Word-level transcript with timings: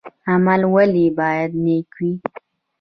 عمل 0.29 0.61
ولې 0.73 1.05
باید 1.19 1.51
نیک 1.63 1.89
وي؟ 1.99 2.11